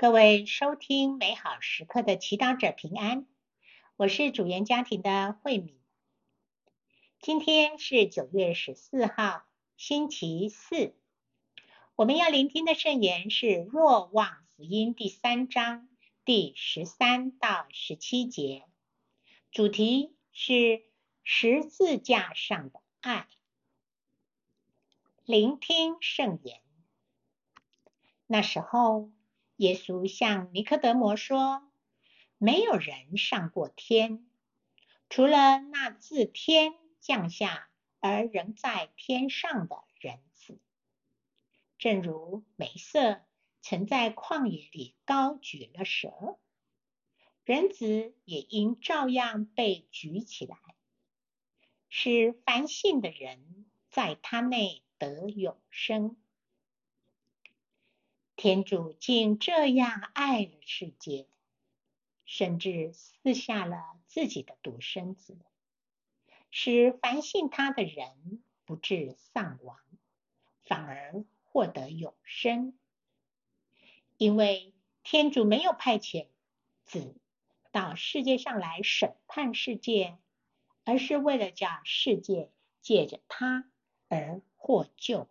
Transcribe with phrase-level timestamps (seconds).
[0.00, 3.26] 各位收听美好时刻的祈祷者平安，
[3.96, 5.76] 我是主言家庭的慧敏。
[7.18, 9.42] 今天是九月十四号，
[9.76, 10.94] 星期四。
[11.96, 15.88] 我们要聆听的圣言是《若望福音》第三章
[16.24, 18.68] 第十三到十七节，
[19.50, 20.84] 主题是
[21.24, 23.26] 十字架上的爱。
[25.24, 26.60] 聆听圣言。
[28.28, 29.10] 那时候。
[29.58, 31.68] 耶稣向尼科德摩说
[32.38, 34.30] ：“没有人上过天，
[35.08, 37.68] 除了那自天降下
[37.98, 40.60] 而仍在天上的人子。
[41.76, 43.20] 正如梅瑟
[43.60, 46.38] 曾在旷野里高举了蛇，
[47.42, 50.56] 人子也应照样被举起来，
[51.88, 56.16] 使凡信的人在他内得永生。”
[58.38, 61.26] 天主竟这样爱了世界，
[62.24, 65.36] 甚至赐下了自己的独生子，
[66.48, 69.80] 使凡信他的人不致丧亡，
[70.62, 72.78] 反而获得永生。
[74.18, 76.28] 因为天主没有派遣
[76.84, 77.16] 子
[77.72, 80.16] 到世界上来审判世界，
[80.84, 83.68] 而是为了叫世界借着他
[84.06, 85.28] 而获救。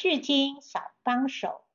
[0.00, 1.66] 释经小帮手，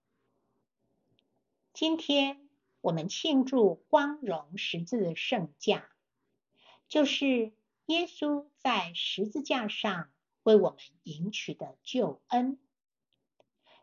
[1.74, 2.48] 今天
[2.80, 5.90] 我们庆祝光荣十字圣架，
[6.88, 7.52] 就是
[7.88, 10.10] 耶稣在十字架上
[10.44, 12.58] 为我们赢取的救恩。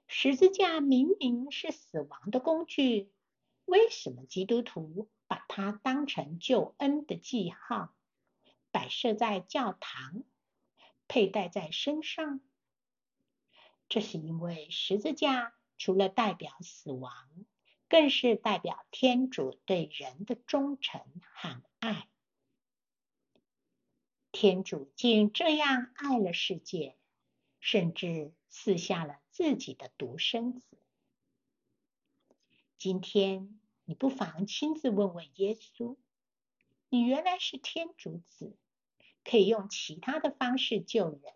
[0.06, 3.12] 十字架明明是死亡的工具，
[3.66, 7.94] 为什么基督徒把它当成救恩的记号，
[8.70, 10.24] 摆设在教堂，
[11.08, 12.40] 佩戴在身上？
[13.90, 17.12] 这是因为十字架除了代表死亡，
[17.88, 22.08] 更是代表天主对人的忠诚和爱。
[24.30, 26.96] 天主竟这样爱了世界，
[27.58, 30.78] 甚至赐下了自己的独生子。
[32.78, 35.96] 今天你不妨亲自问问耶稣：
[36.88, 38.56] 你原来是天主子，
[39.24, 41.34] 可以用其他的方式救人。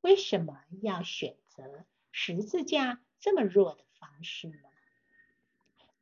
[0.00, 4.70] 为什么要选择十字架这么弱的方式呢？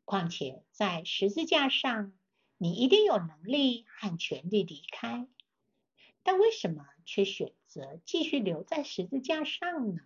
[0.04, 2.12] 况且在十字架上，
[2.58, 5.26] 你一定有能力和权利离开，
[6.22, 10.02] 但为什么却选择继续留在十字架上呢？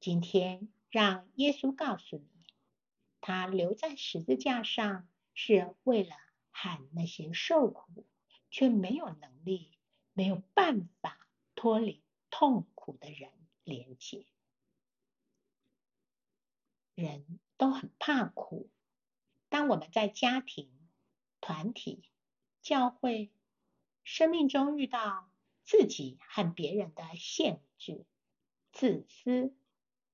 [0.00, 2.28] 今天让耶稣告诉你，
[3.20, 6.16] 他留在十字架上是为了
[6.50, 8.04] 喊那些受苦
[8.50, 9.70] 却没有能力、
[10.14, 11.20] 没有办法。
[11.58, 13.32] 脱离痛苦的人
[13.64, 14.24] 连结，
[16.94, 18.70] 人都很怕苦。
[19.48, 20.70] 当我们在家庭、
[21.40, 22.04] 团体、
[22.62, 23.32] 教会、
[24.04, 25.28] 生命中遇到
[25.64, 28.06] 自己和别人的限制、
[28.70, 29.52] 自私、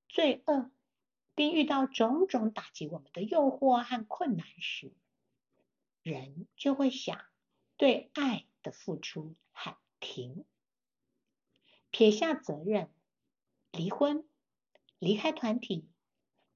[0.08, 0.70] 罪恶，
[1.34, 4.94] 并遇到种种打击我们的诱惑和困难时，
[6.02, 7.22] 人就会想
[7.76, 10.46] 对爱的付出喊停。
[11.92, 12.90] 撇下责任，
[13.70, 14.26] 离婚，
[14.98, 15.86] 离开团体，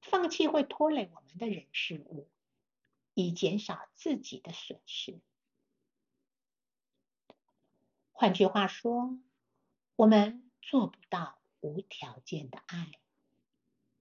[0.01, 2.27] 放弃会拖累我们的人事物，
[3.13, 5.21] 以减少自己的损失。
[8.11, 9.15] 换句话说，
[9.95, 12.93] 我们做不到无条件的爱，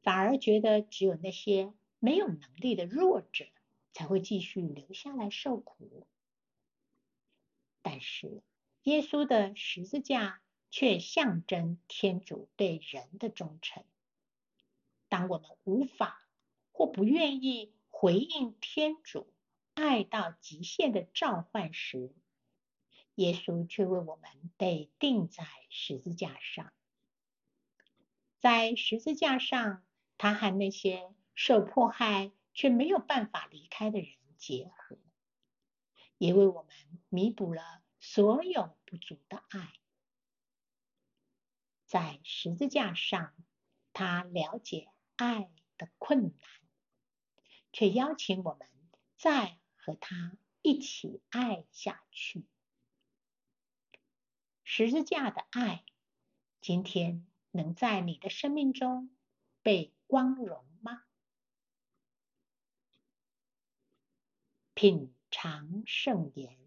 [0.00, 3.44] 反而觉得只有那些没有能力的弱者
[3.92, 6.06] 才会继续留下来受苦。
[7.82, 8.42] 但是，
[8.84, 10.40] 耶稣的十字架。
[10.78, 13.82] 却象征天主对人的忠诚。
[15.08, 16.28] 当我们无法
[16.70, 19.32] 或不愿意回应天主
[19.72, 22.14] 爱到极限的召唤时，
[23.14, 26.70] 耶稣却为我们被钉在十字架上。
[28.38, 29.82] 在十字架上，
[30.18, 34.98] 他和那些受迫害却没有办法离开的人结合，
[36.18, 36.70] 也为我们
[37.08, 37.62] 弥补了
[37.98, 39.72] 所有不足的爱。
[41.86, 43.32] 在十字架上，
[43.92, 46.48] 他了解爱的困难，
[47.72, 48.68] 却邀请我们
[49.16, 52.44] 再和他一起爱下去。
[54.64, 55.84] 十字架的爱，
[56.60, 59.16] 今天能在你的生命中
[59.62, 61.04] 被光荣吗？
[64.74, 66.58] 品尝圣言，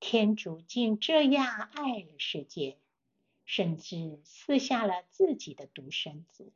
[0.00, 2.80] 天主竟这样爱了世界。
[3.46, 6.52] 甚至撕下了自己的独生子，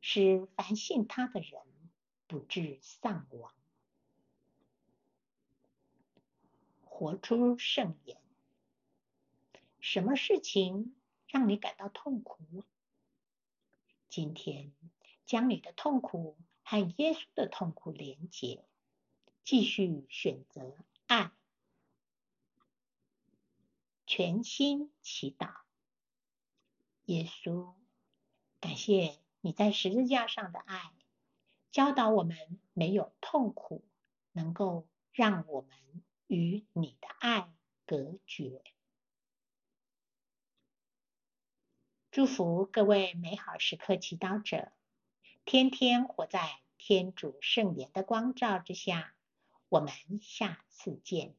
[0.00, 1.60] 使凡信他的人
[2.26, 3.54] 不至丧亡。
[6.80, 8.20] 活出圣言。
[9.80, 10.94] 什么事情
[11.28, 12.64] 让你感到痛苦？
[14.08, 14.72] 今天
[15.24, 18.64] 将你的痛苦和耶稣的痛苦连结，
[19.44, 20.74] 继续选择
[21.06, 21.32] 爱。
[24.12, 25.52] 全心祈祷，
[27.04, 27.74] 耶稣，
[28.58, 30.90] 感谢你在十字架上的爱，
[31.70, 33.84] 教导我们没有痛苦
[34.32, 37.54] 能够让我们与你的爱
[37.86, 38.64] 隔绝。
[42.10, 44.72] 祝福各位美好时刻祈祷者，
[45.44, 49.14] 天天活在天主圣言的光照之下。
[49.68, 51.36] 我们下次见。